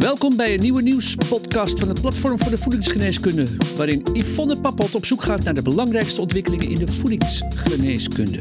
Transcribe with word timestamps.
Welkom 0.00 0.36
bij 0.36 0.54
een 0.54 0.60
nieuwe 0.60 0.82
nieuwspodcast 0.82 1.78
van 1.78 1.88
het 1.88 2.00
Platform 2.00 2.38
voor 2.38 2.50
de 2.50 2.58
Voedingsgeneeskunde, 2.58 3.46
waarin 3.76 4.06
Yvonne 4.12 4.60
Pappot 4.60 4.94
op 4.94 5.04
zoek 5.04 5.22
gaat 5.22 5.44
naar 5.44 5.54
de 5.54 5.62
belangrijkste 5.62 6.20
ontwikkelingen 6.20 6.68
in 6.68 6.78
de 6.78 6.92
voedingsgeneeskunde. 6.92 8.38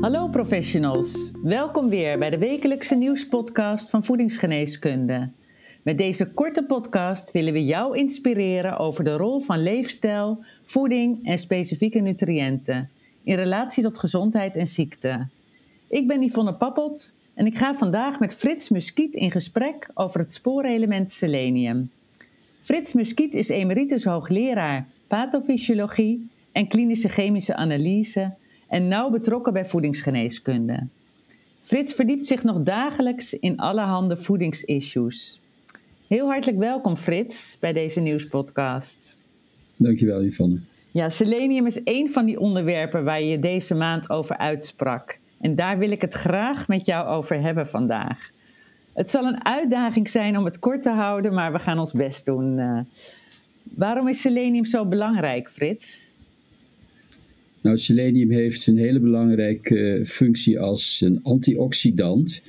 Hallo 0.00 0.28
professionals, 0.28 1.30
welkom 1.42 1.88
weer 1.88 2.18
bij 2.18 2.30
de 2.30 2.38
wekelijkse 2.38 2.94
nieuwspodcast 2.94 3.90
van 3.90 4.04
Voedingsgeneeskunde. 4.04 5.30
Met 5.82 5.98
deze 5.98 6.30
korte 6.30 6.64
podcast 6.64 7.32
willen 7.32 7.52
we 7.52 7.64
jou 7.64 7.96
inspireren 7.96 8.78
over 8.78 9.04
de 9.04 9.16
rol 9.16 9.40
van 9.40 9.62
leefstijl, 9.62 10.44
voeding 10.64 11.26
en 11.26 11.38
specifieke 11.38 11.98
nutriënten 11.98 12.90
in 13.22 13.34
relatie 13.34 13.82
tot 13.82 13.98
gezondheid 13.98 14.56
en 14.56 14.66
ziekte. 14.66 15.26
Ik 15.88 16.06
ben 16.06 16.22
Yvonne 16.22 16.54
Pappelt 16.54 17.14
en 17.34 17.46
ik 17.46 17.56
ga 17.56 17.74
vandaag 17.74 18.20
met 18.20 18.34
Frits 18.34 18.68
Muskiet 18.68 19.14
in 19.14 19.30
gesprek 19.30 19.90
over 19.94 20.20
het 20.20 20.32
sporenelement 20.32 21.10
selenium. 21.10 21.90
Frits 22.60 22.92
Muskiet 22.92 23.34
is 23.34 23.48
emeritus 23.48 24.04
hoogleraar 24.04 24.86
pathofysiologie 25.06 26.30
en 26.52 26.68
klinische 26.68 27.08
chemische 27.08 27.54
analyse 27.54 28.34
en 28.68 28.88
nauw 28.88 29.10
betrokken 29.10 29.52
bij 29.52 29.64
voedingsgeneeskunde. 29.64 30.86
Frits 31.62 31.92
verdiept 31.92 32.26
zich 32.26 32.44
nog 32.44 32.62
dagelijks 32.62 33.38
in 33.38 33.58
allerhande 33.58 34.16
voedingsissues. 34.16 35.40
Heel 36.08 36.26
hartelijk 36.26 36.58
welkom 36.58 36.96
Frits 36.96 37.56
bij 37.60 37.72
deze 37.72 38.00
nieuwspodcast. 38.00 39.16
Dankjewel 39.76 40.24
Yvonne. 40.24 40.60
Ja, 40.90 41.08
selenium 41.08 41.66
is 41.66 41.82
één 41.82 42.08
van 42.08 42.26
die 42.26 42.40
onderwerpen 42.40 43.04
waar 43.04 43.22
je 43.22 43.38
deze 43.38 43.74
maand 43.74 44.10
over 44.10 44.36
uitsprak. 44.36 45.18
En 45.40 45.54
daar 45.54 45.78
wil 45.78 45.90
ik 45.90 46.00
het 46.00 46.14
graag 46.14 46.68
met 46.68 46.86
jou 46.86 47.08
over 47.08 47.40
hebben 47.40 47.66
vandaag. 47.66 48.30
Het 48.92 49.10
zal 49.10 49.24
een 49.24 49.44
uitdaging 49.44 50.08
zijn 50.08 50.38
om 50.38 50.44
het 50.44 50.58
kort 50.58 50.82
te 50.82 50.90
houden, 50.90 51.34
maar 51.34 51.52
we 51.52 51.58
gaan 51.58 51.78
ons 51.78 51.92
best 51.92 52.24
doen. 52.24 52.58
Uh, 52.58 52.80
waarom 53.62 54.08
is 54.08 54.20
selenium 54.20 54.64
zo 54.64 54.86
belangrijk, 54.86 55.48
Frits? 55.48 56.06
Nou, 57.60 57.78
selenium 57.78 58.30
heeft 58.30 58.66
een 58.66 58.78
hele 58.78 59.00
belangrijke 59.00 60.02
functie 60.06 60.60
als 60.60 61.00
een 61.00 61.22
antioxidant. 61.22 62.42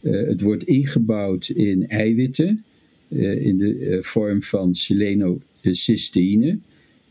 Uh, 0.00 0.26
het 0.26 0.40
wordt 0.40 0.62
ingebouwd 0.62 1.48
in 1.48 1.88
eiwitten 1.88 2.64
in 3.08 3.58
de 3.58 3.98
vorm 4.02 4.42
van 4.42 4.74
selenocysteïne. 4.74 6.58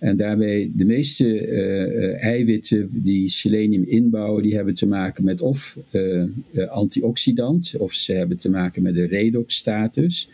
En 0.06 0.18
daarbij 0.18 0.72
de 0.74 0.86
meeste 0.86 1.48
uh, 1.48 2.24
eiwitten 2.24 2.90
die 2.92 3.30
selenium 3.30 3.84
inbouwen, 3.84 4.44
die 4.44 4.56
hebben 4.56 4.74
te 4.74 4.88
maken 4.88 5.24
met 5.24 5.42
of 5.42 5.78
uh, 5.92 6.24
antioxidant, 6.70 7.74
of 7.78 7.94
ze 7.94 8.14
hebben 8.14 8.38
te 8.38 8.50
maken 8.50 8.82
met 8.82 8.96
de 8.96 9.06
redoxstatus. 9.06 10.30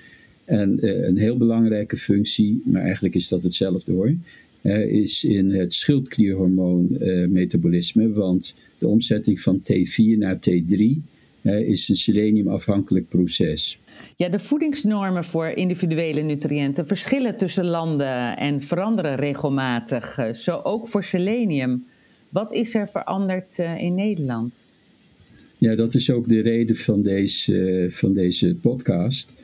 En 0.46 0.88
een 1.08 1.18
heel 1.18 1.38
belangrijke 1.38 1.98
functie, 1.98 2.62
maar 2.66 2.82
eigenlijk 2.82 3.16
is 3.16 3.28
dat 3.28 3.44
hetzelfde 3.44 3.92
hoor, 3.92 4.14
is 4.88 5.24
in 5.24 5.52
het 5.52 5.74
schildklierhormoon-metabolisme. 5.74 8.12
want 8.12 8.56
de 8.78 8.88
omzetting 8.88 9.42
van 9.42 9.62
T4 9.62 10.18
naar 10.18 10.40
T3 10.50 10.84
is 11.42 11.90
een 11.90 11.96
seleniumafhankelijk 11.96 13.10
proces. 13.10 13.80
Ja, 14.16 14.30
de 14.30 14.40
voedingsnormen 14.40 15.24
voor 15.24 15.48
individuele 15.48 16.22
nutriënten 16.22 16.88
verschillen 16.88 17.38
tussen 17.38 17.66
landen 17.66 18.38
en 18.38 18.62
veranderen 18.62 19.16
regelmatig. 19.16 20.18
Eh, 20.18 20.34
zo 20.34 20.60
ook 20.64 20.88
voor 20.88 21.04
selenium. 21.04 21.86
Wat 22.30 22.54
is 22.54 22.76
er 22.76 22.90
veranderd 22.90 23.60
eh, 23.60 23.78
in 23.78 23.96
Nederland? 23.96 24.78
Ja, 25.58 25.76
dat 25.76 25.96
is 25.96 26.12
ook 26.12 26.30
de 26.30 26.42
reden 26.42 26.76
van 26.76 27.02
deze, 27.02 27.70
eh, 27.70 27.92
van 27.92 28.14
deze 28.14 28.56
podcast. 28.56 29.36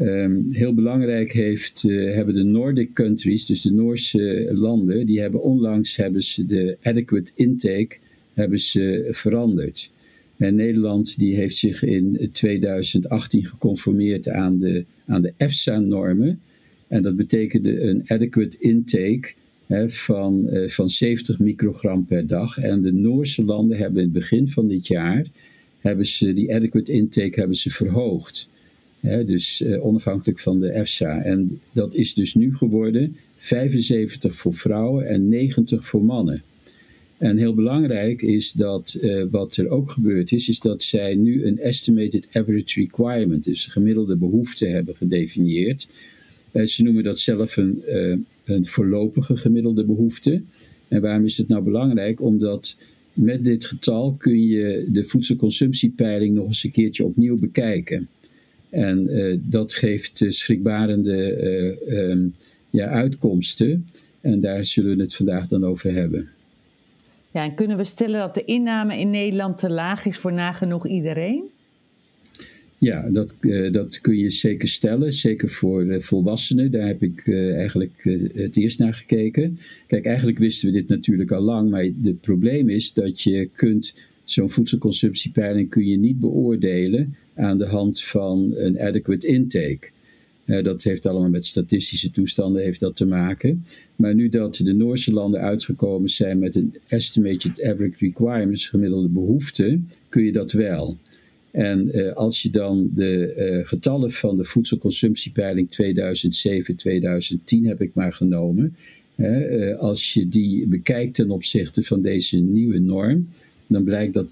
Um, 0.00 0.48
heel 0.50 0.74
belangrijk 0.74 1.32
heeft, 1.32 1.84
uh, 1.86 2.14
hebben 2.14 2.34
de 2.34 2.42
Nordic 2.42 2.94
countries, 2.94 3.46
dus 3.46 3.62
de 3.62 3.72
Noorse 3.72 4.50
landen, 4.52 5.06
die 5.06 5.20
hebben 5.20 5.42
onlangs 5.42 5.96
hebben 5.96 6.22
ze 6.22 6.46
de 6.46 6.76
adequate 6.82 7.30
intake 7.34 7.96
hebben 8.34 8.58
ze 8.58 9.08
veranderd. 9.10 9.92
En 10.40 10.54
Nederland 10.54 11.18
die 11.18 11.34
heeft 11.34 11.56
zich 11.56 11.82
in 11.82 12.28
2018 12.32 13.46
geconformeerd 13.46 14.28
aan 14.28 14.58
de, 14.58 14.84
aan 15.06 15.22
de 15.22 15.32
EFSA-normen. 15.36 16.40
En 16.88 17.02
dat 17.02 17.16
betekende 17.16 17.80
een 17.82 18.02
adequate 18.06 18.56
intake 18.58 19.32
hè, 19.66 19.88
van, 19.88 20.46
uh, 20.50 20.68
van 20.68 20.90
70 20.90 21.38
microgram 21.38 22.04
per 22.04 22.26
dag. 22.26 22.58
En 22.58 22.82
de 22.82 22.92
Noorse 22.92 23.44
landen 23.44 23.78
hebben 23.78 23.98
in 23.98 24.04
het 24.04 24.12
begin 24.12 24.48
van 24.48 24.68
dit 24.68 24.86
jaar 24.86 25.26
hebben 25.78 26.06
ze 26.06 26.32
die 26.32 26.54
adequate 26.54 26.92
intake 26.92 27.38
hebben 27.38 27.56
ze 27.56 27.70
verhoogd. 27.70 28.48
Hè, 29.00 29.24
dus 29.24 29.60
uh, 29.60 29.84
onafhankelijk 29.84 30.40
van 30.40 30.60
de 30.60 30.70
EFSA. 30.70 31.22
En 31.22 31.60
dat 31.72 31.94
is 31.94 32.14
dus 32.14 32.34
nu 32.34 32.54
geworden 32.54 33.16
75 33.36 34.36
voor 34.36 34.54
vrouwen 34.54 35.06
en 35.06 35.28
90 35.28 35.86
voor 35.86 36.04
mannen. 36.04 36.42
En 37.20 37.36
heel 37.36 37.54
belangrijk 37.54 38.22
is 38.22 38.52
dat 38.52 38.98
uh, 39.00 39.24
wat 39.30 39.56
er 39.56 39.68
ook 39.68 39.90
gebeurd 39.90 40.32
is, 40.32 40.48
is 40.48 40.58
dat 40.60 40.82
zij 40.82 41.14
nu 41.14 41.44
een 41.44 41.58
estimated 41.58 42.26
average 42.32 42.80
requirement, 42.80 43.44
dus 43.44 43.66
gemiddelde 43.66 44.16
behoefte 44.16 44.66
hebben 44.66 44.96
gedefinieerd. 44.96 45.88
Uh, 46.52 46.66
ze 46.66 46.82
noemen 46.82 47.02
dat 47.02 47.18
zelf 47.18 47.56
een, 47.56 47.82
uh, 47.86 48.16
een 48.44 48.66
voorlopige 48.66 49.36
gemiddelde 49.36 49.84
behoefte. 49.84 50.42
En 50.88 51.00
waarom 51.00 51.24
is 51.24 51.36
het 51.36 51.48
nou 51.48 51.62
belangrijk? 51.62 52.20
Omdat 52.20 52.76
met 53.12 53.44
dit 53.44 53.64
getal 53.64 54.14
kun 54.18 54.46
je 54.46 54.86
de 54.88 55.04
voedselconsumptiepeiling 55.04 56.34
nog 56.34 56.46
eens 56.46 56.64
een 56.64 56.70
keertje 56.70 57.04
opnieuw 57.04 57.38
bekijken. 57.38 58.08
En 58.70 59.08
dat 59.48 59.74
geeft 59.74 60.24
schrikbarende 60.28 61.36
um, 61.88 62.34
ja, 62.70 62.86
uitkomsten. 62.86 63.86
En 64.20 64.40
daar 64.40 64.64
zullen 64.64 64.96
we 64.96 65.02
het 65.02 65.14
vandaag 65.14 65.46
dan 65.46 65.64
over 65.64 65.92
hebben. 65.92 66.28
Ja, 67.30 67.44
en 67.44 67.54
kunnen 67.54 67.76
we 67.76 67.84
stellen 67.84 68.20
dat 68.20 68.34
de 68.34 68.44
inname 68.44 68.98
in 68.98 69.10
Nederland 69.10 69.56
te 69.56 69.70
laag 69.70 70.06
is 70.06 70.18
voor 70.18 70.32
nagenoeg 70.32 70.86
iedereen? 70.86 71.42
Ja, 72.78 73.10
dat, 73.10 73.34
uh, 73.40 73.72
dat 73.72 74.00
kun 74.00 74.16
je 74.16 74.30
zeker 74.30 74.68
stellen. 74.68 75.12
Zeker 75.12 75.50
voor 75.50 76.02
volwassenen. 76.02 76.70
Daar 76.70 76.86
heb 76.86 77.02
ik 77.02 77.26
uh, 77.26 77.56
eigenlijk 77.56 77.92
het 78.34 78.56
eerst 78.56 78.78
naar 78.78 78.94
gekeken. 78.94 79.58
Kijk, 79.86 80.04
eigenlijk 80.04 80.38
wisten 80.38 80.68
we 80.68 80.74
dit 80.74 80.88
natuurlijk 80.88 81.30
al 81.30 81.40
lang. 81.40 81.70
Maar 81.70 81.82
het 82.02 82.20
probleem 82.20 82.68
is 82.68 82.92
dat 82.92 83.22
je 83.22 83.48
kunt 83.54 83.94
zo'n 84.24 84.50
voedselconsumptiepeiling 84.50 85.68
kun 85.68 85.86
je 85.86 85.98
niet 85.98 86.20
beoordelen 86.20 87.16
aan 87.34 87.58
de 87.58 87.66
hand 87.66 88.02
van 88.02 88.52
een 88.54 88.80
adequate 88.80 89.26
intake. 89.26 89.90
Uh, 90.44 90.62
dat 90.62 90.82
heeft 90.82 91.06
allemaal 91.06 91.30
met 91.30 91.44
statistische 91.44 92.10
toestanden 92.10 92.62
heeft 92.62 92.80
dat 92.80 92.96
te 92.96 93.06
maken. 93.06 93.64
Maar 93.96 94.14
nu 94.14 94.28
dat 94.28 94.56
de 94.56 94.74
Noorse 94.74 95.12
landen 95.12 95.40
uitgekomen 95.40 96.10
zijn 96.10 96.38
met 96.38 96.54
een 96.54 96.74
estimated 96.86 97.62
average 97.62 97.94
requirement, 97.98 98.50
dus 98.50 98.68
gemiddelde 98.68 99.08
behoefte, 99.08 99.80
kun 100.08 100.22
je 100.22 100.32
dat 100.32 100.52
wel. 100.52 100.98
En 101.50 101.98
uh, 101.98 102.12
als 102.12 102.42
je 102.42 102.50
dan 102.50 102.90
de 102.94 103.34
uh, 103.36 103.66
getallen 103.66 104.10
van 104.10 104.36
de 104.36 104.44
voedselconsumptiepeiling 104.44 105.68
2007-2010 107.58 107.62
heb 107.62 107.80
ik 107.80 107.90
maar 107.94 108.12
genomen, 108.12 108.76
als 109.78 110.12
je 110.12 110.28
die 110.28 110.66
bekijkt 110.66 111.14
ten 111.14 111.30
opzichte 111.30 111.82
van 111.82 112.02
deze 112.02 112.38
nieuwe 112.38 112.78
norm, 112.78 113.28
dan 113.66 113.84
blijkt 113.84 114.14
dat 114.14 114.26
90% 114.26 114.30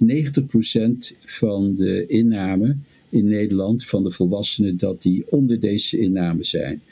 van 1.26 1.74
de 1.74 2.06
inname 2.06 2.76
in 3.10 3.28
Nederland 3.28 3.86
van 3.86 4.04
de 4.04 4.10
volwassenen 4.10 4.76
dat 4.76 5.02
die 5.02 5.24
onder 5.30 5.60
deze 5.60 5.98
inname 5.98 6.44
zijn. 6.44 6.82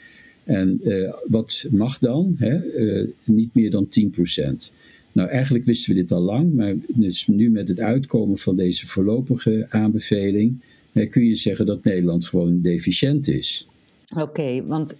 En 0.43 0.79
uh, 0.83 1.13
wat 1.27 1.65
mag 1.71 1.97
dan? 1.97 2.35
Hè? 2.37 2.63
Uh, 2.75 3.07
niet 3.23 3.55
meer 3.55 3.71
dan 3.71 3.87
10%. 3.87 4.71
Nou, 5.11 5.29
eigenlijk 5.29 5.65
wisten 5.65 5.93
we 5.93 6.01
dit 6.01 6.11
al 6.11 6.21
lang, 6.21 6.53
maar 6.53 6.75
dus 6.87 7.27
nu 7.27 7.49
met 7.49 7.67
het 7.67 7.79
uitkomen 7.79 8.37
van 8.37 8.55
deze 8.55 8.87
voorlopige 8.87 9.65
aanbeveling 9.69 10.61
kun 11.05 11.25
je 11.25 11.35
zeggen 11.35 11.65
dat 11.65 11.83
Nederland 11.83 12.25
gewoon 12.25 12.61
deficiënt 12.61 13.27
is. 13.27 13.67
Oké, 14.15 14.65
want 14.65 14.95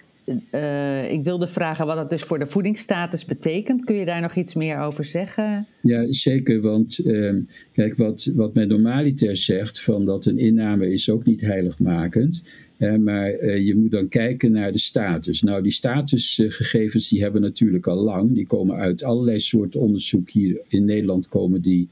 uh, 0.51 1.12
ik 1.12 1.24
wilde 1.24 1.47
vragen 1.47 1.85
wat 1.85 1.95
dat 1.95 2.09
dus 2.09 2.21
voor 2.21 2.39
de 2.39 2.47
voedingsstatus 2.47 3.25
betekent. 3.25 3.83
Kun 3.83 3.95
je 3.95 4.06
daar 4.06 4.21
nog 4.21 4.35
iets 4.35 4.53
meer 4.53 4.79
over 4.79 5.06
zeggen? 5.06 5.68
Ja, 5.81 6.12
zeker. 6.13 6.62
Want 6.62 7.00
uh, 7.06 7.33
kijk, 7.71 7.95
wat, 7.95 8.31
wat 8.35 8.53
men 8.53 8.68
normaliter 8.68 9.38
zegt, 9.38 9.81
van 9.81 10.06
dat 10.06 10.25
een 10.25 10.39
inname 10.39 10.91
is 10.91 11.09
ook 11.09 11.25
niet 11.25 11.41
heiligmakend. 11.41 12.44
Uh, 12.77 12.95
maar 12.95 13.39
uh, 13.39 13.65
je 13.65 13.75
moet 13.75 13.91
dan 13.91 14.07
kijken 14.07 14.51
naar 14.51 14.71
de 14.71 14.79
status. 14.79 15.41
Nou, 15.41 15.63
die 15.63 15.71
statusgegevens 15.71 17.09
die 17.09 17.21
hebben 17.21 17.41
we 17.41 17.47
natuurlijk 17.47 17.88
al 17.88 18.03
lang. 18.03 18.33
Die 18.33 18.47
komen 18.47 18.75
uit 18.75 19.03
allerlei 19.03 19.39
soorten 19.39 19.80
onderzoek 19.80 20.30
hier 20.30 20.62
in 20.68 20.85
Nederland 20.85 21.27
komen 21.27 21.62
die 21.62 21.89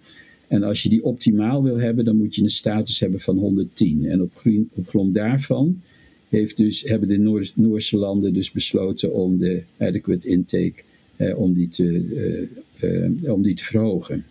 En 0.52 0.64
als 0.64 0.84
je 0.84 0.90
die 0.90 1.04
optimaal 1.04 1.64
wil 1.64 1.80
hebben, 1.80 2.06
dan 2.06 2.18
moet 2.18 2.36
je 2.36 2.44
een 2.44 2.50
status 2.50 3.00
hebben 3.00 3.20
van 3.20 3.38
110. 3.38 4.06
En 4.06 4.22
op, 4.22 4.42
op 4.74 4.88
grond 4.88 5.14
daarvan 5.14 5.82
heeft 6.30 6.58
dus, 6.58 6.82
hebben 6.82 7.08
de 7.08 7.18
Noor 7.18 7.52
Noorse 7.56 7.98
landen 7.98 8.34
dus 8.34 8.52
besloten 8.52 9.14
om 9.14 9.38
de 9.38 9.64
adequate 9.78 10.28
intake 10.28 10.84
om, 11.36 11.54
die 11.54 11.70
te, 11.70 12.48
om 13.24 13.42
die 13.42 13.54
te 13.54 13.64
verhogen. 13.64 14.26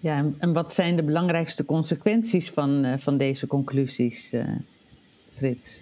Ja, 0.00 0.32
en 0.38 0.52
wat 0.52 0.72
zijn 0.72 0.96
de 0.96 1.02
belangrijkste 1.02 1.64
consequenties 1.64 2.50
van, 2.50 2.98
van 2.98 3.18
deze 3.18 3.46
conclusies, 3.46 4.34
Frits? 5.36 5.80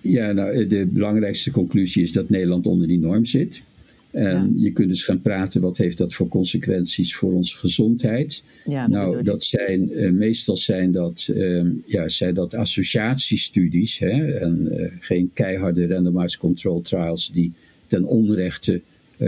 Ja, 0.00 0.32
nou, 0.32 0.50
eh, 0.50 0.68
de 0.68 0.86
belangrijkste 0.86 1.50
conclusie 1.50 2.02
is 2.02 2.12
dat 2.12 2.28
Nederland 2.28 2.66
onder 2.66 2.86
die 2.86 2.98
norm 2.98 3.24
zit. 3.24 3.62
En 4.10 4.52
je 4.56 4.72
kunt 4.72 4.88
dus 4.88 5.04
gaan 5.04 5.20
praten, 5.20 5.60
wat 5.60 5.76
heeft 5.76 5.98
dat 5.98 6.14
voor 6.14 6.28
consequenties 6.28 7.16
voor 7.16 7.32
onze 7.32 7.56
gezondheid? 7.56 8.44
Ja, 8.64 8.86
nou, 8.86 9.22
dat 9.22 9.44
zijn, 9.44 9.90
uh, 9.92 10.10
meestal 10.10 10.56
zijn 10.56 10.92
dat, 10.92 11.28
uh, 11.34 11.64
ja, 11.84 12.08
zijn 12.08 12.34
dat 12.34 12.54
associatiestudies 12.54 13.98
hè, 13.98 14.26
en 14.32 14.68
uh, 14.70 14.86
geen 15.00 15.30
keiharde 15.32 15.86
randomized 15.86 16.38
control 16.38 16.82
trials 16.82 17.30
die 17.32 17.52
ten 17.86 18.04
onrechte 18.04 18.80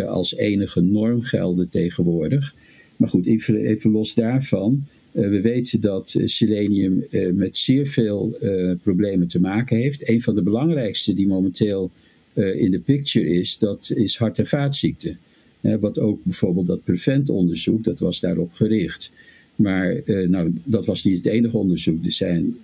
als 0.06 0.34
enige 0.34 0.80
norm 0.80 1.22
gelden 1.22 1.68
tegenwoordig. 1.68 2.54
Maar 2.96 3.08
goed, 3.08 3.26
even, 3.26 3.56
even 3.56 3.90
los 3.90 4.14
daarvan. 4.14 4.86
Eh, 5.12 5.28
we 5.28 5.40
weten 5.40 5.80
dat 5.80 6.14
eh, 6.14 6.26
selenium 6.26 7.04
eh, 7.10 7.32
met 7.32 7.56
zeer 7.56 7.86
veel 7.86 8.38
problemen 8.82 9.28
te 9.28 9.40
maken 9.40 9.76
heeft. 9.76 10.08
Een 10.08 10.22
van 10.22 10.34
de 10.34 10.42
belangrijkste 10.42 11.14
die 11.14 11.26
momenteel 11.26 11.90
in 12.38 12.70
de 12.70 12.80
picture 12.80 13.26
is, 13.26 13.58
dat 13.58 13.90
is 13.94 14.16
hart- 14.16 14.38
en 14.38 14.46
vaatziekten. 14.46 15.18
wat 15.60 15.98
ook 15.98 16.24
bijvoorbeeld 16.24 16.66
dat 16.66 16.84
Prevent-onderzoek, 16.84 17.84
dat 17.84 17.98
was 17.98 18.20
daarop 18.20 18.52
gericht. 18.52 19.12
Maar 19.56 20.02
nou, 20.28 20.52
dat 20.64 20.86
was 20.86 21.04
niet 21.04 21.16
het 21.16 21.26
enige 21.26 21.56
onderzoek. 21.56 22.04
Er 22.04 22.12
zijn 22.12 22.56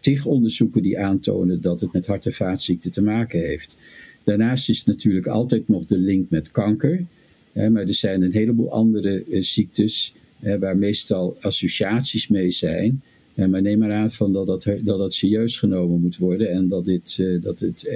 tig 0.00 0.26
onderzoeken 0.26 0.82
die 0.82 0.98
aantonen 0.98 1.60
dat 1.60 1.80
het 1.80 1.92
met 1.92 2.06
hart- 2.06 2.26
en 2.26 2.32
vaatziekten 2.32 2.92
te 2.92 3.02
maken 3.02 3.40
heeft. 3.40 3.76
Daarnaast 4.24 4.68
is 4.68 4.84
natuurlijk 4.84 5.26
altijd 5.26 5.68
nog 5.68 5.86
de 5.86 5.98
link 5.98 6.30
met 6.30 6.50
kanker. 6.50 7.04
maar 7.52 7.82
er 7.82 7.94
zijn 7.94 8.22
een 8.22 8.32
heleboel 8.32 8.70
andere 8.70 9.24
ziektes 9.28 10.14
waar 10.38 10.76
meestal 10.76 11.36
associaties 11.40 12.28
mee 12.28 12.50
zijn. 12.50 13.02
maar 13.34 13.62
neem 13.62 13.78
maar 13.78 13.92
aan 13.92 14.12
van 14.12 14.32
dat, 14.32 14.46
dat, 14.46 14.62
dat 14.64 14.98
dat 14.98 15.14
serieus 15.14 15.58
genomen 15.58 16.00
moet 16.00 16.16
worden 16.16 16.50
en 16.50 16.68
dat, 16.68 16.84
dit, 16.84 17.22
dat 17.42 17.60
het 17.60 17.88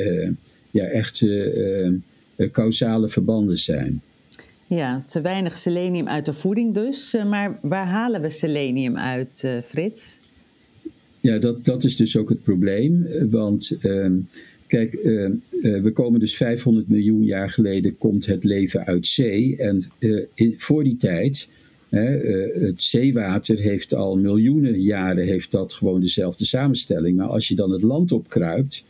ja, 0.70 0.84
echt 0.84 1.20
uh, 1.20 1.90
causale 2.52 3.08
verbanden 3.08 3.58
zijn. 3.58 4.02
Ja, 4.66 5.04
te 5.06 5.20
weinig 5.20 5.58
selenium 5.58 6.08
uit 6.08 6.24
de 6.24 6.32
voeding 6.32 6.74
dus. 6.74 7.16
Maar 7.26 7.58
waar 7.62 7.86
halen 7.86 8.20
we 8.20 8.30
selenium 8.30 8.96
uit, 8.96 9.48
Frits? 9.64 10.20
Ja, 11.20 11.38
dat, 11.38 11.64
dat 11.64 11.84
is 11.84 11.96
dus 11.96 12.16
ook 12.16 12.28
het 12.28 12.42
probleem. 12.42 13.06
Want 13.30 13.76
ehm, 13.80 14.18
kijk, 14.66 14.92
we 15.82 15.90
komen 15.92 16.20
dus 16.20 16.36
500 16.36 16.88
miljoen 16.88 17.24
jaar 17.24 17.50
geleden 17.50 17.98
komt 17.98 18.26
het 18.26 18.44
leven 18.44 18.86
uit 18.86 19.06
zee. 19.06 19.56
En 19.56 19.84
in, 20.34 20.54
voor 20.56 20.84
die 20.84 20.96
tijd 20.96 21.48
het 22.60 22.80
zeewater 22.80 23.58
heeft 23.58 23.94
al 23.94 24.18
miljoenen 24.18 24.80
jaren 24.80 25.24
heeft 25.24 25.50
dat 25.50 25.72
gewoon 25.72 26.00
dezelfde 26.00 26.44
samenstelling. 26.44 27.16
Maar 27.16 27.28
als 27.28 27.48
je 27.48 27.54
dan 27.54 27.70
het 27.70 27.82
land 27.82 28.12
opkruipt, 28.12 28.84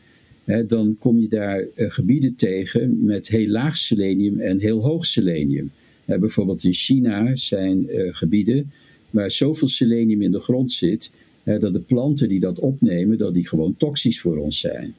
dan 0.45 0.97
kom 0.99 1.21
je 1.21 1.29
daar 1.29 1.67
eh, 1.75 1.91
gebieden 1.91 2.35
tegen 2.35 3.05
met 3.05 3.29
heel 3.29 3.49
laag 3.49 3.77
selenium 3.77 4.41
en 4.41 4.59
heel 4.59 4.83
hoog 4.83 5.07
selenium. 5.07 5.71
bijvoorbeeld 6.05 6.65
in 6.65 6.73
China 6.73 7.35
zijn 7.35 7.89
eh, 7.89 8.15
gebieden 8.15 8.71
waar 9.11 9.31
zoveel 9.31 9.69
selenium 9.69 10.23
in 10.23 10.33
de 10.33 10.41
grond 10.41 10.73
zit, 10.73 11.11
dat 11.45 11.73
de 11.73 11.81
planten 11.81 12.29
die 12.29 12.41
dat 12.41 12.59
opnemen, 12.59 13.19
dat 13.19 13.35
die 13.35 13.49
gewoon 13.49 13.75
toxisch 13.77 14.21
voor 14.21 14.37
ons 14.37 14.61
zijn. 14.61 14.95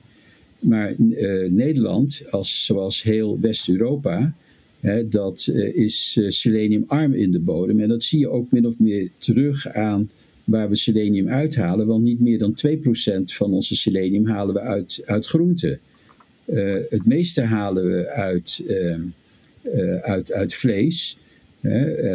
Maar 0.59 0.95
Nederland, 1.49 2.23
als, 2.29 2.65
zoals 2.65 3.03
heel 3.03 3.39
West-Europa, 3.39 4.33
dat 5.05 5.47
is 5.73 6.19
seleniumarm 6.27 7.13
in 7.13 7.31
de 7.31 7.39
bodem. 7.39 7.79
En 7.79 7.87
dat 7.87 8.03
zie 8.03 8.19
je 8.19 8.29
ook 8.29 8.51
min 8.51 8.65
of 8.65 8.79
meer 8.79 9.09
terug 9.17 9.67
aan 9.67 10.09
waar 10.51 10.69
we 10.69 10.75
selenium 10.75 11.29
uithalen. 11.29 11.87
Want 11.87 12.03
niet 12.03 12.19
meer 12.19 12.39
dan 12.39 12.57
2% 12.67 13.23
van 13.23 13.53
onze 13.53 13.75
selenium 13.75 14.27
halen 14.27 14.53
we 14.53 14.59
uit, 14.59 15.01
uit 15.05 15.25
groenten. 15.25 15.79
Uh, 16.45 16.75
het 16.89 17.05
meeste 17.05 17.41
halen 17.41 17.85
we 17.85 18.07
uit, 18.09 18.63
ehm, 18.67 19.01
uit, 20.01 20.31
uit 20.31 20.53
vlees. 20.53 21.17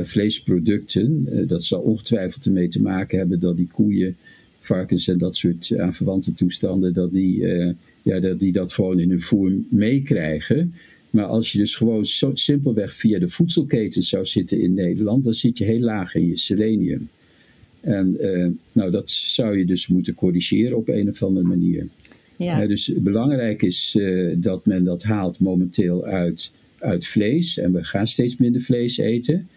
vleesproducten. 0.02 1.28
dat 1.46 1.64
zal 1.64 1.80
ongetwijfeld 1.80 2.46
ermee 2.46 2.68
te 2.68 2.82
maken 2.82 3.18
hebben 3.18 3.40
dat 3.40 3.56
die 3.56 3.68
koeien, 3.72 4.16
varkens 4.60 5.08
en 5.08 5.18
dat 5.18 5.36
soort 5.36 5.72
aanverwante 5.76 6.34
toestanden, 6.34 6.92
dat 6.92 7.12
die, 7.12 7.46
ja, 8.02 8.20
dat 8.20 8.40
die 8.40 8.52
dat 8.52 8.72
gewoon 8.72 9.00
in 9.00 9.10
hun 9.10 9.20
voer 9.20 9.52
meekrijgen. 9.68 10.74
Maar 11.16 11.24
als 11.24 11.52
je 11.52 11.58
dus 11.58 11.74
gewoon 11.74 12.06
zo 12.06 12.30
simpelweg 12.34 12.94
via 12.94 13.18
de 13.18 13.28
voedselketen 13.28 14.02
zou 14.02 14.24
zitten 14.24 14.60
in 14.60 14.74
Nederland, 14.74 15.24
dan 15.24 15.34
zit 15.34 15.58
je 15.58 15.64
heel 15.64 15.80
laag 15.80 16.14
in 16.14 16.26
je 16.26 16.36
selenium. 16.36 17.08
En 17.86 18.16
uh, 18.20 18.46
nou, 18.72 18.90
dat 18.90 19.10
zou 19.10 19.58
je 19.58 19.64
dus 19.64 19.86
moeten 19.86 20.14
corrigeren 20.14 20.76
op 20.76 20.88
een 20.88 21.08
of 21.08 21.22
andere 21.22 21.46
manier. 21.46 21.88
Ja. 22.36 22.62
Uh, 22.62 22.68
dus 22.68 22.92
belangrijk 22.96 23.62
is 23.62 23.94
uh, 23.98 24.34
dat 24.36 24.66
men 24.66 24.84
dat 24.84 25.02
haalt 25.02 25.38
momenteel 25.38 26.04
uit, 26.04 26.52
uit 26.78 27.06
vlees. 27.06 27.58
En 27.58 27.72
we 27.72 27.84
gaan 27.84 28.06
steeds 28.06 28.36
minder 28.36 28.60
vlees 28.60 28.98
eten. 28.98 29.48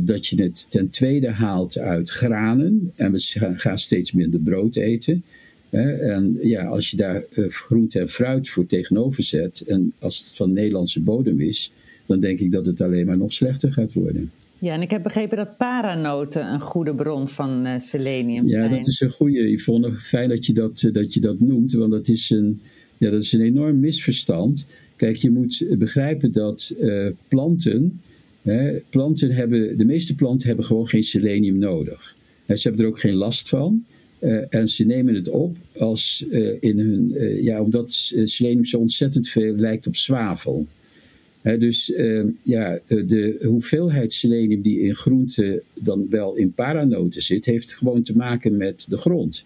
dat 0.00 0.26
je 0.26 0.42
het 0.42 0.66
ten 0.70 0.90
tweede 0.90 1.30
haalt 1.30 1.78
uit 1.78 2.10
granen. 2.10 2.92
En 2.96 3.12
we 3.12 3.20
gaan 3.56 3.78
steeds 3.78 4.12
minder 4.12 4.40
brood 4.40 4.76
eten. 4.76 5.22
En 5.70 6.38
ja, 6.42 6.64
als 6.64 6.90
je 6.90 6.96
daar 6.96 7.24
groente 7.32 7.98
en 7.98 8.08
fruit 8.08 8.48
voor 8.48 8.66
tegenover 8.66 9.22
zet, 9.22 9.60
en 9.60 9.92
als 9.98 10.18
het 10.18 10.28
van 10.28 10.52
Nederlandse 10.52 11.00
bodem 11.00 11.40
is, 11.40 11.72
dan 12.06 12.20
denk 12.20 12.38
ik 12.38 12.52
dat 12.52 12.66
het 12.66 12.80
alleen 12.80 13.06
maar 13.06 13.18
nog 13.18 13.32
slechter 13.32 13.72
gaat 13.72 13.92
worden. 13.92 14.30
Ja, 14.58 14.72
en 14.72 14.82
ik 14.82 14.90
heb 14.90 15.02
begrepen 15.02 15.36
dat 15.36 15.56
paranoten 15.56 16.52
een 16.52 16.60
goede 16.60 16.94
bron 16.94 17.28
van 17.28 17.66
uh, 17.66 17.74
selenium 17.78 18.48
zijn. 18.48 18.70
Ja, 18.70 18.76
dat 18.76 18.86
is 18.86 19.00
een 19.00 19.10
goede, 19.10 19.50
Yvonne. 19.50 19.92
Fijn 19.92 20.28
dat 20.28 20.46
je 20.46 20.52
dat, 20.52 20.82
uh, 20.82 20.92
dat 20.92 21.14
je 21.14 21.20
dat 21.20 21.40
noemt, 21.40 21.72
want 21.72 21.92
dat 21.92 22.08
is, 22.08 22.30
een, 22.30 22.60
ja, 22.98 23.10
dat 23.10 23.22
is 23.22 23.32
een 23.32 23.40
enorm 23.40 23.80
misverstand. 23.80 24.66
Kijk, 24.96 25.16
je 25.16 25.30
moet 25.30 25.66
begrijpen 25.78 26.32
dat 26.32 26.74
planten, 27.28 28.00
hè, 28.42 28.78
planten 28.88 29.30
hebben, 29.30 29.78
de 29.78 29.84
meeste 29.84 30.14
planten 30.14 30.46
hebben 30.46 30.64
gewoon 30.64 30.88
geen 30.88 31.02
selenium 31.02 31.58
nodig. 31.58 32.16
ze 32.46 32.62
hebben 32.62 32.80
er 32.80 32.86
ook 32.86 33.00
geen 33.00 33.14
last 33.14 33.48
van. 33.48 33.84
En 34.48 34.68
ze 34.68 34.84
nemen 34.84 35.14
het 35.14 35.28
op 35.28 35.56
als 35.78 36.24
in 36.60 36.78
hun, 36.78 37.12
ja, 37.42 37.62
omdat 37.62 37.90
selenium 38.24 38.64
zo 38.64 38.78
ontzettend 38.78 39.28
veel 39.28 39.54
lijkt 39.54 39.86
op 39.86 39.96
zwavel. 39.96 40.66
Dus 41.54 41.92
ja, 42.42 42.78
de 42.86 43.38
hoeveelheid 43.42 44.12
selenium 44.12 44.62
die 44.62 44.80
in 44.80 44.94
groenten 44.94 45.62
dan 45.74 46.06
wel 46.10 46.36
in 46.36 46.52
paranoten 46.52 47.22
zit, 47.22 47.44
heeft 47.44 47.74
gewoon 47.74 48.02
te 48.02 48.16
maken 48.16 48.56
met 48.56 48.86
de 48.88 48.96
grond. 48.96 49.44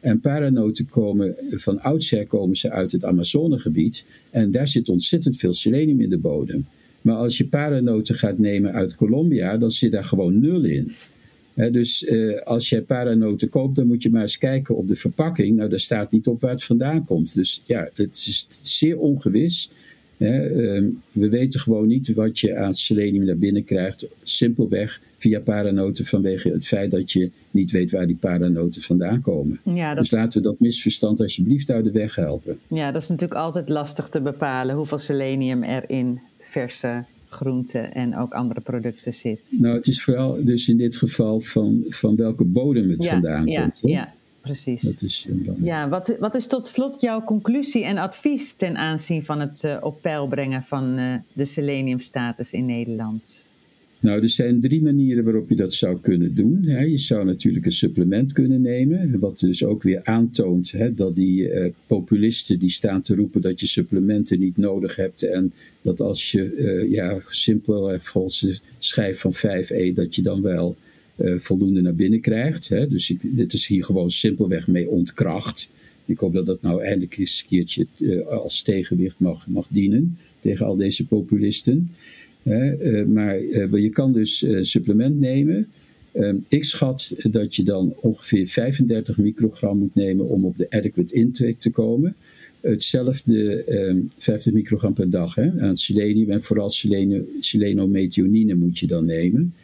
En 0.00 0.20
paranoten 0.20 0.88
komen, 0.88 1.34
van 1.50 1.80
oudsher 1.80 2.26
komen 2.26 2.56
ze 2.56 2.70
uit 2.70 2.92
het 2.92 3.04
Amazonegebied 3.04 4.04
en 4.30 4.50
daar 4.50 4.68
zit 4.68 4.88
ontzettend 4.88 5.36
veel 5.36 5.54
selenium 5.54 6.00
in 6.00 6.10
de 6.10 6.18
bodem. 6.18 6.66
Maar 7.00 7.16
als 7.16 7.38
je 7.38 7.46
paranoten 7.46 8.14
gaat 8.14 8.38
nemen 8.38 8.72
uit 8.72 8.94
Colombia, 8.94 9.56
dan 9.56 9.70
zit 9.70 9.92
daar 9.92 10.04
gewoon 10.04 10.40
nul 10.40 10.64
in 10.64 10.94
dus 11.54 12.02
uh, 12.02 12.40
als 12.40 12.68
je 12.68 12.82
paranoten 12.82 13.48
koopt, 13.48 13.76
dan 13.76 13.86
moet 13.86 14.02
je 14.02 14.10
maar 14.10 14.22
eens 14.22 14.38
kijken 14.38 14.76
op 14.76 14.88
de 14.88 14.96
verpakking. 14.96 15.56
Nou, 15.56 15.68
daar 15.68 15.80
staat 15.80 16.12
niet 16.12 16.26
op 16.26 16.40
waar 16.40 16.50
het 16.50 16.64
vandaan 16.64 17.04
komt. 17.04 17.34
Dus 17.34 17.62
ja, 17.66 17.90
het 17.94 18.14
is 18.14 18.46
zeer 18.62 18.98
ongewis. 18.98 19.70
Ehm, 20.26 20.88
we 21.12 21.28
weten 21.28 21.60
gewoon 21.60 21.86
niet 21.86 22.14
wat 22.14 22.38
je 22.38 22.56
aan 22.56 22.74
selenium 22.74 23.24
naar 23.24 23.38
binnen 23.38 23.64
krijgt. 23.64 24.06
Simpelweg 24.22 25.00
via 25.16 25.40
paranoten 25.40 26.04
vanwege 26.06 26.48
het 26.48 26.66
feit 26.66 26.90
dat 26.90 27.12
je 27.12 27.30
niet 27.50 27.70
weet 27.70 27.90
waar 27.90 28.06
die 28.06 28.16
paranoten 28.16 28.82
vandaan 28.82 29.20
komen. 29.20 29.60
Ja, 29.64 29.94
Dus 29.94 30.10
laten 30.10 30.42
we 30.42 30.48
dat 30.48 30.60
misverstand 30.60 31.20
alsjeblieft 31.20 31.70
uit 31.70 31.84
de 31.84 31.90
weg 31.90 32.14
helpen. 32.14 32.58
Ja, 32.68 32.92
dat 32.92 33.02
is 33.02 33.08
natuurlijk 33.08 33.40
altijd 33.40 33.68
lastig 33.68 34.08
te 34.08 34.20
bepalen 34.20 34.76
hoeveel 34.76 34.98
selenium 34.98 35.62
er 35.62 35.90
in 35.90 36.20
verse 36.38 37.04
groenten 37.28 37.94
en 37.94 38.16
ook 38.18 38.32
andere 38.32 38.60
producten 38.60 39.12
zit. 39.12 39.56
Nou, 39.58 39.76
het 39.76 39.86
is 39.86 40.02
vooral 40.02 40.44
dus 40.44 40.68
in 40.68 40.76
dit 40.76 40.96
geval 40.96 41.40
van, 41.40 41.84
van 41.88 42.16
welke 42.16 42.44
bodem 42.44 42.90
het 42.90 43.06
vandaan 43.06 43.46
ja, 43.46 43.60
komt. 43.60 43.80
Ja, 43.84 44.14
precies. 44.42 44.82
Dat 44.82 45.02
is 45.02 45.28
ja, 45.62 45.88
wat, 45.88 46.16
wat 46.20 46.34
is 46.34 46.46
tot 46.46 46.66
slot 46.66 47.00
jouw 47.00 47.24
conclusie 47.24 47.84
en 47.84 47.98
advies 47.98 48.52
ten 48.52 48.76
aanzien 48.76 49.24
van 49.24 49.40
het 49.40 49.62
uh, 49.64 49.76
op 49.80 50.02
peil 50.02 50.26
brengen 50.26 50.62
van 50.62 50.98
uh, 50.98 51.14
de 51.32 51.44
seleniumstatus 51.44 52.52
in 52.52 52.66
Nederland? 52.66 53.50
Nou, 54.00 54.22
er 54.22 54.28
zijn 54.28 54.60
drie 54.60 54.82
manieren 54.82 55.24
waarop 55.24 55.48
je 55.48 55.56
dat 55.56 55.72
zou 55.72 56.00
kunnen 56.00 56.34
doen. 56.34 56.62
Je 56.62 56.98
zou 56.98 57.24
natuurlijk 57.24 57.64
een 57.64 57.72
supplement 57.72 58.32
kunnen 58.32 58.60
nemen, 58.60 59.18
wat 59.18 59.38
dus 59.38 59.64
ook 59.64 59.82
weer 59.82 60.00
aantoont 60.04 60.74
dat 60.96 61.16
die 61.16 61.52
uh, 61.52 61.70
populisten 61.86 62.58
die 62.58 62.70
staan 62.70 63.02
te 63.02 63.14
roepen 63.14 63.40
dat 63.40 63.60
je 63.60 63.66
supplementen 63.66 64.38
niet 64.38 64.56
nodig 64.56 64.96
hebt 64.96 65.22
en 65.22 65.52
dat 65.82 66.00
als 66.00 66.32
je 66.32 66.86
ja, 66.90 67.18
simpel 67.26 67.98
volgens 67.98 68.40
de 68.40 68.58
schijf 68.78 69.20
van 69.20 69.34
5e, 69.34 69.92
dat 69.94 70.14
je 70.14 70.22
dan 70.22 70.42
wel 70.42 70.76
uh, 71.16 71.38
voldoende 71.38 71.80
naar 71.80 71.94
binnen 71.94 72.20
krijgt. 72.20 72.68
Hè. 72.68 72.88
Dus 72.88 73.10
ik, 73.10 73.20
dit 73.22 73.52
is 73.52 73.66
hier 73.66 73.84
gewoon 73.84 74.10
simpelweg 74.10 74.66
mee 74.66 74.88
ontkracht. 74.88 75.70
Ik 76.04 76.18
hoop 76.18 76.34
dat 76.34 76.46
dat 76.46 76.62
nou 76.62 76.82
eindelijk 76.82 77.18
eens 77.18 77.40
een 77.40 77.48
keertje 77.48 78.24
als 78.24 78.62
tegenwicht 78.62 79.18
mag, 79.18 79.48
mag 79.48 79.66
dienen 79.70 80.18
tegen 80.40 80.66
al 80.66 80.76
deze 80.76 81.06
populisten. 81.06 81.90
Uh, 82.42 83.04
maar 83.04 83.38
je 83.80 83.90
kan 83.92 84.12
dus 84.12 84.46
supplement 84.60 85.20
nemen. 85.20 85.68
Ehm, 86.12 86.36
ik 86.48 86.64
schat 86.64 87.14
dat 87.30 87.56
je 87.56 87.62
dan 87.62 87.94
ongeveer 88.00 88.46
35 88.46 89.18
microgram 89.18 89.78
moet 89.78 89.94
nemen 89.94 90.28
om 90.28 90.44
op 90.44 90.56
de 90.56 90.70
adequate 90.70 91.14
intake 91.14 91.56
te 91.58 91.70
komen. 91.70 92.14
Hetzelfde 92.60 93.64
50 94.18 94.46
ehm, 94.46 94.54
microgram 94.54 94.92
per 94.92 95.10
dag 95.10 95.34
hè, 95.34 95.60
aan 95.60 95.76
selenium 95.76 96.30
en 96.30 96.42
vooral 96.42 96.70
selenometionine 97.40 98.54
moet 98.54 98.78
je 98.78 98.86
dan 98.86 99.04
nemen. 99.04 99.54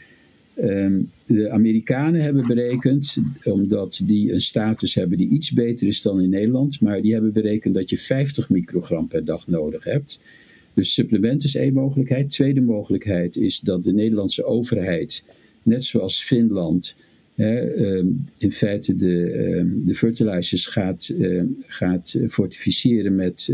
Um, 0.60 1.10
de 1.28 1.50
Amerikanen 1.50 2.20
hebben 2.22 2.46
berekend, 2.46 3.16
omdat 3.44 4.00
die 4.04 4.32
een 4.32 4.40
status 4.40 4.94
hebben 4.94 5.18
die 5.18 5.28
iets 5.28 5.52
beter 5.52 5.86
is 5.86 6.02
dan 6.02 6.20
in 6.20 6.30
Nederland, 6.30 6.80
maar 6.80 7.02
die 7.02 7.12
hebben 7.12 7.32
berekend 7.32 7.74
dat 7.74 7.90
je 7.90 7.98
50 7.98 8.48
microgram 8.48 9.08
per 9.08 9.24
dag 9.24 9.46
nodig 9.46 9.84
hebt. 9.84 10.20
Dus 10.74 10.92
supplement 10.92 11.44
is 11.44 11.54
één 11.54 11.72
mogelijkheid. 11.72 12.30
Tweede 12.30 12.60
mogelijkheid 12.60 13.36
is 13.36 13.60
dat 13.60 13.84
de 13.84 13.92
Nederlandse 13.92 14.44
overheid, 14.44 15.24
net 15.62 15.84
zoals 15.84 16.22
Finland, 16.22 16.94
hè, 17.34 17.58
ehm, 17.58 18.06
in 18.38 18.52
feite 18.52 18.96
de, 18.96 19.30
ehm, 19.30 19.68
de 19.84 19.94
fertilizers 19.94 20.66
gaat, 20.66 21.14
ehm, 21.20 21.46
gaat 21.66 22.18
fortificeren 22.28 23.14
met, 23.14 23.52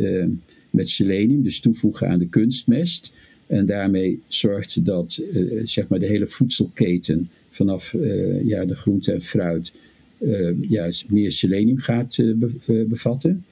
met 0.71 0.88
selenium, 0.88 1.43
dus 1.43 1.61
toevoegen 1.61 2.09
aan 2.09 2.19
de 2.19 2.28
kunstmest. 2.28 3.12
En 3.47 3.66
daarmee 3.66 4.21
zorgt 4.28 4.85
dat 4.85 5.21
uh, 5.33 5.61
zeg 5.64 5.88
maar 5.88 5.99
de 5.99 6.07
hele 6.07 6.26
voedselketen 6.26 7.31
vanaf 7.54 7.92
uh, 7.92 8.46
ja, 8.46 8.64
de 8.64 8.75
groente 8.75 9.12
en 9.12 9.23
fruit 9.23 9.75
uh, 10.18 10.50
ja, 10.61 10.90
meer 11.08 11.32
selenium 11.32 11.78
gaat 11.78 12.23
bevatten. 12.66 13.44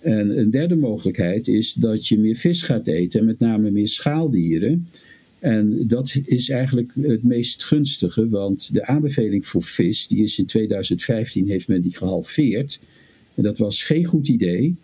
En 0.00 0.38
een 0.38 0.50
derde 0.50 0.76
mogelijkheid 0.76 1.48
is 1.48 1.72
dat 1.72 2.06
je 2.06 2.18
meer 2.18 2.36
vis 2.36 2.62
gaat 2.62 2.86
eten, 2.86 3.24
met 3.24 3.38
name 3.38 3.70
meer 3.70 3.88
schaaldieren. 3.88 4.88
En 5.38 5.86
dat 5.86 6.20
is 6.24 6.48
eigenlijk 6.48 6.92
het 7.00 7.22
meest 7.22 7.64
gunstige, 7.64 8.28
want 8.28 8.74
de 8.74 8.86
aanbeveling 8.86 9.46
voor 9.46 9.62
vis, 9.62 10.06
die 10.08 10.22
is 10.22 10.38
in 10.38 10.46
2015, 10.46 11.48
heeft 11.48 11.68
men 11.68 11.82
die 11.82 11.96
gehalveerd. 11.96 12.80
En 13.34 13.42
dat 13.42 13.58
was 13.58 13.82
geen 13.82 14.04
goed 14.04 14.28
idee. 14.28 14.74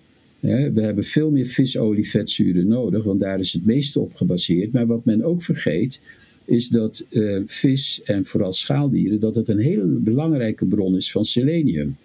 We 0.40 0.81
hebben 0.81 1.04
veel 1.04 1.31
meer 1.31 1.47
visolievetzuren 1.47 2.66
nodig, 2.66 3.04
want 3.04 3.21
daar 3.21 3.38
is 3.38 3.52
het 3.52 3.64
meeste 3.64 4.00
op 4.00 4.14
gebaseerd. 4.14 4.73
Maar 4.73 4.87
wat 4.87 5.04
men 5.04 5.23
ook 5.23 5.42
vergeet, 5.42 6.00
is 6.45 6.69
dat 6.69 7.05
uh, 7.11 7.43
vis 7.47 8.01
en 8.05 8.27
vooral 8.27 8.53
schaaldieren, 8.53 9.21
dat 9.21 9.35
het 9.35 9.49
een 9.49 9.59
hele 9.59 9.85
belangrijke 9.85 10.65
bron 10.65 10.97
is 10.97 11.13
van 11.13 11.25
selenium. 11.25 11.97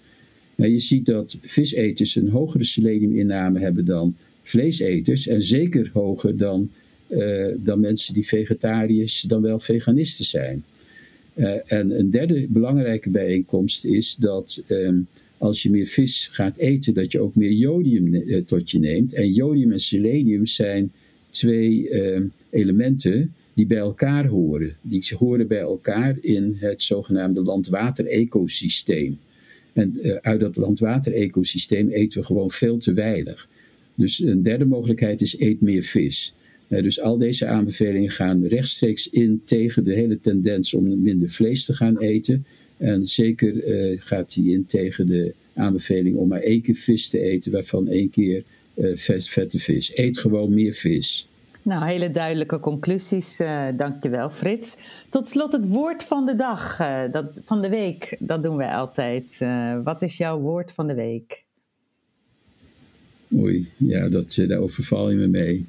Nou, 0.55 0.71
je 0.71 0.79
ziet 0.79 1.05
dat 1.05 1.37
viseters 1.41 2.15
een 2.15 2.29
hogere 2.29 2.63
seleniuminname 2.63 3.59
hebben 3.59 3.85
dan 3.85 4.15
vleeseters 4.43 5.27
en 5.27 5.43
zeker 5.43 5.89
hoger 5.93 6.37
dan, 6.37 6.69
uh, 7.09 7.47
dan 7.57 7.79
mensen 7.79 8.13
die 8.13 8.27
vegetariërs 8.27 9.21
dan 9.21 9.41
wel 9.41 9.59
veganisten 9.59 10.25
zijn. 10.25 10.63
Uh, 11.35 11.55
en 11.65 11.99
een 11.99 12.09
derde 12.09 12.47
belangrijke 12.49 13.09
bijeenkomst 13.09 13.85
is 13.85 14.15
dat 14.15 14.63
um, 14.67 15.07
als 15.37 15.63
je 15.63 15.69
meer 15.69 15.85
vis 15.85 16.29
gaat 16.31 16.57
eten, 16.57 16.93
dat 16.93 17.11
je 17.11 17.19
ook 17.19 17.35
meer 17.35 17.51
jodium 17.51 18.23
tot 18.45 18.71
je 18.71 18.79
neemt. 18.79 19.13
En 19.13 19.33
jodium 19.33 19.71
en 19.71 19.79
selenium 19.79 20.45
zijn 20.45 20.91
twee 21.29 21.89
uh, 21.89 22.21
elementen 22.49 23.33
die 23.57 23.67
bij 23.67 23.77
elkaar 23.77 24.27
horen. 24.27 24.75
Die 24.81 25.03
horen 25.17 25.47
bij 25.47 25.59
elkaar 25.59 26.17
in 26.21 26.55
het 26.59 26.81
zogenaamde 26.81 27.41
land-water-ecosysteem. 27.41 29.19
En 29.73 29.97
uh, 30.01 30.15
uit 30.21 30.39
dat 30.39 30.55
landwater-ecosysteem 30.55 31.89
eten 31.89 32.19
we 32.19 32.25
gewoon 32.25 32.51
veel 32.51 32.77
te 32.77 32.93
weinig. 32.93 33.49
Dus 33.95 34.19
een 34.19 34.43
derde 34.43 34.65
mogelijkheid 34.65 35.21
is 35.21 35.39
eet 35.39 35.61
meer 35.61 35.83
vis. 35.83 36.33
Uh, 36.67 36.81
dus 36.83 37.01
al 37.01 37.17
deze 37.17 37.45
aanbevelingen 37.45 38.09
gaan 38.09 38.45
rechtstreeks 38.45 39.09
in 39.09 39.41
tegen 39.45 39.83
de 39.83 39.93
hele 39.93 40.19
tendens 40.19 40.73
om 40.73 41.01
minder 41.01 41.29
vlees 41.29 41.65
te 41.65 41.73
gaan 41.73 41.97
eten. 41.97 42.45
En 42.77 43.05
zeker 43.05 43.53
uh, 43.53 44.01
gaat 44.01 44.33
die 44.33 44.51
in 44.51 44.65
tegen 44.65 45.07
de 45.07 45.33
aanbeveling 45.53 46.15
om 46.15 46.27
maar 46.27 46.41
één 46.41 46.61
keer 46.61 46.75
vis 46.75 47.09
te 47.09 47.19
eten, 47.19 47.51
waarvan 47.51 47.87
één 47.87 48.09
keer 48.09 48.43
vette 49.03 49.59
vis. 49.59 49.91
Eet 49.97 50.17
gewoon 50.17 50.53
meer 50.53 50.73
vis. 50.73 51.27
Nou, 51.67 51.85
hele 51.85 52.11
duidelijke 52.11 52.59
conclusies. 52.59 53.39
Uh, 53.39 53.67
dankjewel, 53.75 54.29
Frits. 54.29 54.77
Tot 55.09 55.27
slot 55.27 55.51
het 55.51 55.67
woord 55.67 56.03
van 56.03 56.25
de 56.25 56.35
dag, 56.35 56.79
uh, 56.79 57.01
dat, 57.11 57.25
van 57.45 57.61
de 57.61 57.69
week. 57.69 58.15
Dat 58.19 58.43
doen 58.43 58.57
wij 58.57 58.71
altijd. 58.71 59.39
Uh, 59.43 59.83
wat 59.83 60.01
is 60.01 60.17
jouw 60.17 60.39
woord 60.39 60.71
van 60.71 60.87
de 60.87 60.93
week? 60.93 61.43
Oei, 63.35 63.67
ja, 63.77 64.09
dat, 64.09 64.43
daar 64.47 64.59
overval 64.59 65.09
je 65.09 65.17
me 65.17 65.27
mee. 65.27 65.65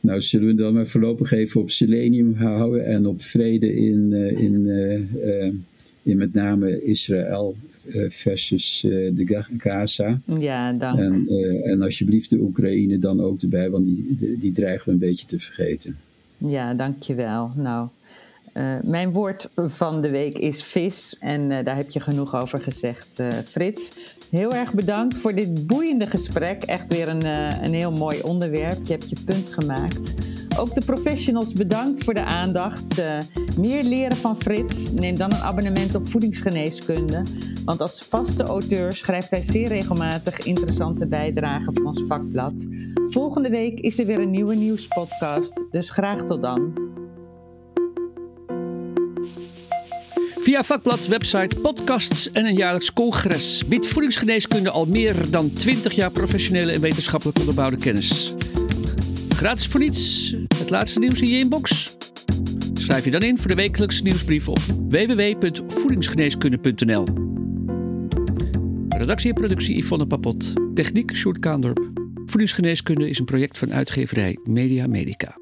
Nou, 0.00 0.20
zullen 0.20 0.46
we 0.46 0.54
dan 0.54 0.74
maar 0.74 0.86
voorlopig 0.86 1.32
even 1.32 1.60
op 1.60 1.70
selenium 1.70 2.34
houden 2.34 2.84
en 2.84 3.06
op 3.06 3.22
vrede 3.22 3.76
in, 3.76 4.12
in, 4.38 4.66
in 6.10 6.18
met 6.18 6.32
name 6.32 6.82
Israël 6.82 7.56
eh, 7.84 8.10
versus 8.10 8.84
eh, 8.84 8.90
de 8.90 9.44
Gaza. 9.56 10.20
Ja, 10.38 10.72
dank. 10.72 10.98
En, 10.98 11.26
eh, 11.28 11.70
en 11.70 11.82
alsjeblieft 11.82 12.30
de 12.30 12.38
Oekraïne 12.38 12.98
dan 12.98 13.20
ook 13.20 13.42
erbij, 13.42 13.70
want 13.70 13.84
die, 13.86 14.36
die 14.38 14.52
dreigen 14.52 14.86
we 14.86 14.92
een 14.92 14.98
beetje 14.98 15.26
te 15.26 15.38
vergeten. 15.38 15.96
Ja, 16.38 16.74
dankjewel. 16.74 17.50
Nou, 17.56 17.88
uh, 18.54 18.74
mijn 18.82 19.12
woord 19.12 19.48
van 19.56 20.00
de 20.00 20.10
week 20.10 20.38
is 20.38 20.62
vis. 20.62 21.16
En 21.20 21.50
uh, 21.50 21.58
daar 21.64 21.76
heb 21.76 21.90
je 21.90 22.00
genoeg 22.00 22.34
over 22.36 22.58
gezegd, 22.58 23.20
uh, 23.20 23.28
Frits. 23.28 23.92
Heel 24.30 24.54
erg 24.54 24.74
bedankt 24.74 25.16
voor 25.16 25.34
dit 25.34 25.66
boeiende 25.66 26.06
gesprek. 26.06 26.62
Echt 26.62 26.92
weer 26.92 27.08
een, 27.08 27.24
een 27.64 27.74
heel 27.74 27.92
mooi 27.92 28.20
onderwerp. 28.22 28.78
Je 28.86 28.92
hebt 28.92 29.10
je 29.10 29.16
punt 29.24 29.48
gemaakt. 29.52 30.29
Ook 30.58 30.74
de 30.74 30.82
professionals 30.84 31.52
bedankt 31.52 32.04
voor 32.04 32.14
de 32.14 32.24
aandacht. 32.24 33.02
meer 33.58 33.82
leren 33.82 34.16
van 34.16 34.36
Frits? 34.36 34.92
Neem 34.92 35.16
dan 35.16 35.32
een 35.32 35.42
abonnement 35.42 35.94
op 35.94 36.08
voedingsgeneeskunde. 36.08 37.22
Want 37.64 37.80
als 37.80 38.02
vaste 38.02 38.42
auteur 38.42 38.92
schrijft 38.92 39.30
hij 39.30 39.42
zeer 39.42 39.68
regelmatig 39.68 40.38
interessante 40.38 41.06
bijdragen 41.06 41.74
van 41.74 41.86
ons 41.86 42.02
vakblad. 42.06 42.66
Volgende 43.06 43.50
week 43.50 43.80
is 43.80 43.98
er 43.98 44.06
weer 44.06 44.18
een 44.18 44.30
nieuwe 44.30 44.54
nieuwspodcast. 44.54 45.64
Dus 45.70 45.90
graag 45.90 46.24
tot 46.24 46.42
dan. 46.42 46.72
Via 50.42 50.64
vakblad, 50.64 51.06
website, 51.06 51.60
podcasts 51.60 52.32
en 52.32 52.44
een 52.44 52.54
jaarlijks 52.54 52.92
congres 52.92 53.66
biedt 53.66 53.86
voedingsgeneeskunde 53.86 54.70
al 54.70 54.86
meer 54.86 55.30
dan 55.30 55.52
20 55.52 55.92
jaar 55.92 56.10
professionele 56.10 56.72
en 56.72 56.80
wetenschappelijk 56.80 57.38
onderbouwde 57.38 57.76
kennis. 57.76 58.34
Gratis 59.40 59.66
voor 59.66 59.80
niets, 59.80 60.34
het 60.58 60.70
laatste 60.70 60.98
nieuws 60.98 61.20
in 61.20 61.28
je 61.28 61.38
inbox. 61.38 61.96
Schrijf 62.74 63.04
je 63.04 63.10
dan 63.10 63.20
in 63.20 63.38
voor 63.38 63.48
de 63.48 63.54
wekelijkse 63.54 64.02
nieuwsbrief 64.02 64.48
op 64.48 64.58
www.voedingsgeneeskunde.nl. 64.88 67.04
Redactie 68.88 69.28
en 69.28 69.34
productie 69.34 69.76
Yvonne 69.76 70.06
Papot. 70.06 70.52
Techniek 70.74 71.16
Sjoerd 71.16 71.38
Kaandorp. 71.38 71.90
Voedingsgeneeskunde 72.26 73.08
is 73.08 73.18
een 73.18 73.24
project 73.24 73.58
van 73.58 73.72
uitgeverij 73.72 74.38
Media 74.44 74.86
Medica. 74.86 75.38